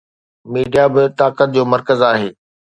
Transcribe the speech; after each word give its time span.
Media 0.51 0.85
به 0.93 1.03
طاقت 1.19 1.47
جو 1.55 1.63
مرڪز 1.71 1.99
آهي. 2.11 2.29